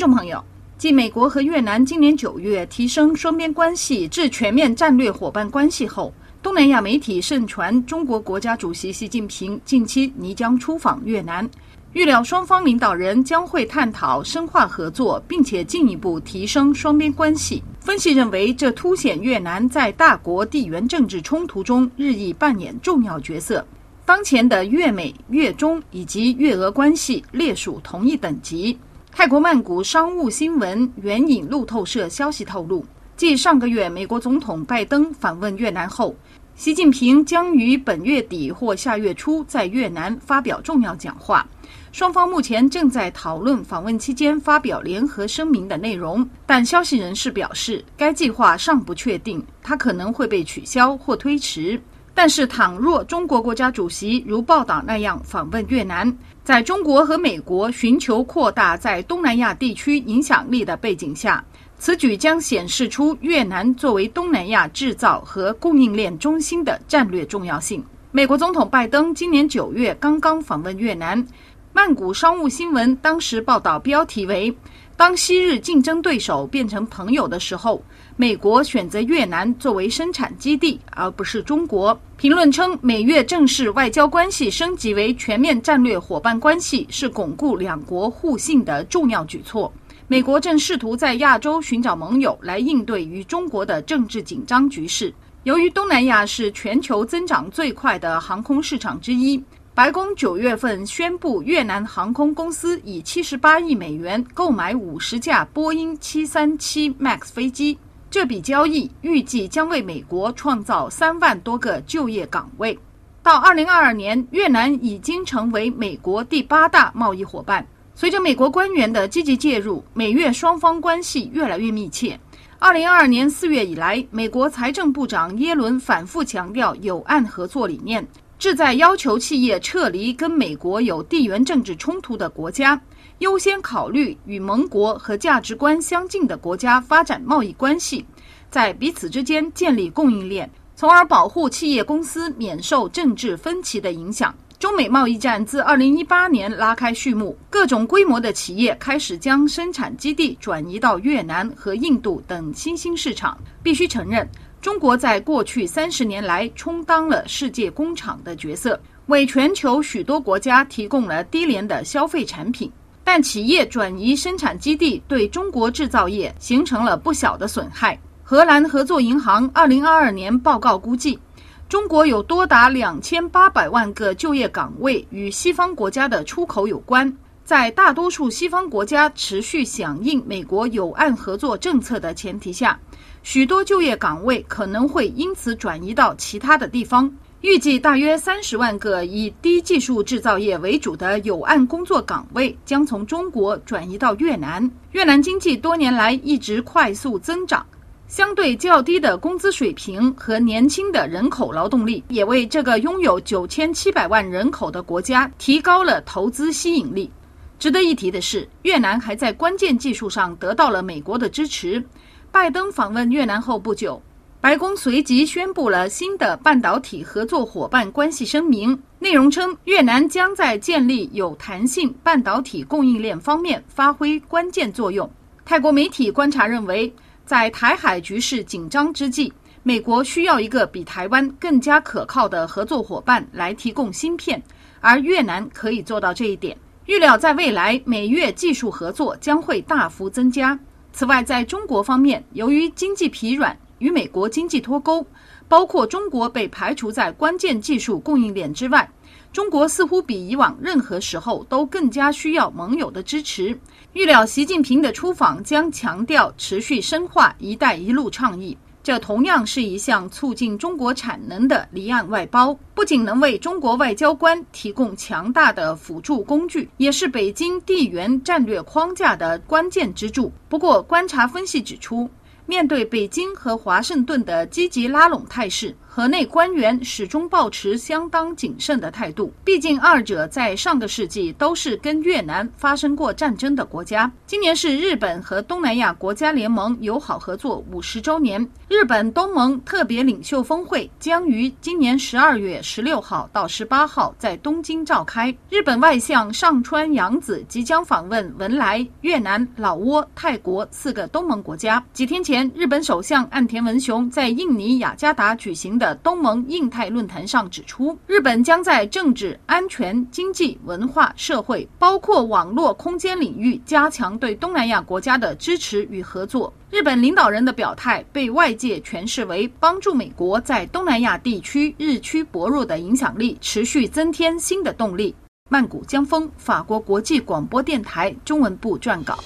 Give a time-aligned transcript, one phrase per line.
[0.00, 0.42] 众朋友，
[0.78, 6.10] 继美国和越南今年九月提升双边关系至全面战略伙伴关系后，
[6.42, 11.46] 东南亚媒体盛传中国国家主席习近平近期拟将出访越南，
[11.92, 17.62] 预料双方领导人将会探讨深化合作，并且进一步提升双边关系。
[17.80, 23.62] 分析认为，这凸显越南在大国地缘政治冲突中日益扮演重要角色。
[24.06, 28.78] 当前的越美、越中以及越俄关系列属同一等级。
[29.12, 32.84] 泰国曼谷商务新闻援引路透社消息透露，
[33.16, 36.14] 继上个月美国总统拜登访问越南后，
[36.54, 41.46] 习近平将于本月底或下月初在越南发表重要讲话。
[41.92, 51.78] 双方目前正在讨论访问期间发表联合声明的内容，但消息人士表示，该计划尚不确定，它可能会被取消或推迟。
[52.22, 61.42] 但是，倘若中国国家主席如报道那样访问越南，在中国和美国寻求扩大在东南亚地区影响力的背景下，
[61.78, 67.82] 此举将显示出越南作为东南亚制造和供应链中心的战略重要性。
[68.10, 71.26] 美国总统拜登今年九月刚刚访问越南，
[71.72, 74.54] 曼谷商务新闻当时报道标题为。
[75.00, 77.82] 当昔日竞争对手变成朋友的时候，
[78.18, 81.98] 美国选择越南作为生产基地，而不是中国。
[82.18, 89.72] 评论称，美越正式外交关系升级为全面战略伙伴关系，是巩固两国互信的重要举措。
[90.06, 95.10] 美国正试图在亚洲寻找盟友来应对与中国的政治紧张局势。
[95.44, 99.42] 由于东南亚是全球增长最快的航空市场之一。
[99.72, 107.78] 白宫九月份宣布，越南航空公司以七十八亿美元购买五十架波音七三七 MAX 飞机。
[108.10, 112.76] 这笔交易预计将为美国创造三万多个就业岗位。
[113.22, 117.64] 到二零二二年，越南已经成为美国第八大贸易伙伴。
[117.94, 122.18] 随着美国官员的积极介入，美越双方关系越来越密切。
[122.58, 128.06] 二零二二年四月以来，美国财政部长耶伦反复强调有岸合作理念。
[128.40, 132.80] 旨在要求企业撤离跟美国有地缘政治冲突的国家，
[133.18, 138.02] 优先考虑与盟国和价值观相近的国家发展贸易关系，
[138.50, 144.34] 在彼此之间建立供应链，从而保护企业公司免受政治分歧的影响。
[144.58, 153.36] 中美贸易战自二零一八年拉开序幕，各种规模的企业开始将生产基地转移到越南和印度等新兴市场。
[153.62, 154.26] 必须承认。
[154.60, 162.70] 中国在过去三十年来充当了世界工厂的角色，为全球许多国家提供了低廉的消费产品。
[163.02, 167.98] 但企业转移生产基地对中国制造业形成了不小的损害。
[168.22, 171.18] 荷兰合作银行二零二二年报告估计，
[171.66, 177.10] 中国有多达两千八百万个就业岗位与西方国家的出口有关。
[177.50, 182.78] 在大多数西方国家持续响应美国有岸合作政策的前提下。
[183.24, 187.12] 许多就业岗位可能会因此转移到其他的地方。
[187.40, 194.70] 预计大约三十万个以低技术制造业为主的有岸工作岗位将从中国转移到越南。
[194.92, 197.66] 越南经济多年来一直快速增长，
[198.06, 207.10] 相对较低的工资水平和年轻的人口劳动力，也为这个拥有九千七百万人口的国家提高了投资吸引力。
[207.60, 211.84] 值得一提的是，越南还在关键技术上得到了美国的支持。
[212.32, 214.00] 拜登访问越南后不久，
[214.40, 225.08] 白宫随即宣布了新的半导体合作伙伴关系声明，内容称越南将在建立有弹性半导体供应链方面发挥关键作用。
[225.44, 226.90] 泰国媒体观察认为，
[227.26, 229.30] 在台海局势紧张之际，
[229.62, 234.42] 美国需要一个比台湾更加可靠的合作伙伴来提供芯片，
[234.80, 236.56] 而越南可以做到这一点。
[236.90, 240.58] 预料在未来，美越技术合作将会大幅增加。
[240.92, 245.06] 此外，在中国方面，由于经济疲软，与美国经济脱钩，
[245.46, 248.90] 包括中国被排除在关键技术供应链之外，
[249.32, 253.56] 中国似乎比以往任何时候都更加需要盟友的支持。
[253.92, 258.58] 预料习近平的出访将强调持续深化“一带一路”倡议。
[258.90, 270.32] 这同样是一项促进中国产能的离岸外包，不仅能为中国外交官提供强大的辅助工具，也是北京地缘战略框架的关键支柱。
[270.48, 272.10] 不过，观察分析指出，
[272.46, 284.08] 面对北京和华盛顿的积极拉拢态势河内官员始终保持相当谨慎的态度，毕竟二者在上个世纪都是跟越南发生过战争的国家。
[284.24, 295.36] 今年是日本和东南亚国家联盟友好合作五十周年，日本东盟特别领袖峰会将于今年十二月十六号到十八号在东京召开。
[295.48, 301.84] 日本外相上川洋子即将访问文莱、越南、老挝、泰国四个东盟国家。
[301.92, 316.52] 几天前，日本首相岸田文雄在印尼雅加达举行的东盟印太论坛上指出，日本将在政治、安全、经济、文化、社会，包括网络空间领域，加强对东南亚国家的支持与合作。
[316.70, 325.12] 日本领导人的表态被外界诠释为帮助美国在东南亚地区日趋薄弱的影响力持续增添新的动力。
[325.48, 329.18] 曼谷江峰，法国国际广播电台中文部撰稿。